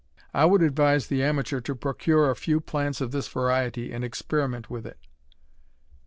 [0.33, 4.67] I would advise the amateur to procure a few plants of this variety and experiment
[4.67, 4.97] with it.